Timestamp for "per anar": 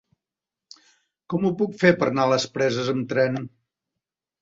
2.01-2.27